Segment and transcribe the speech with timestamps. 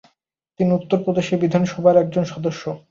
[0.59, 2.63] তিনি উত্তর প্রদেশ বিধানসভার একজন সদস্য।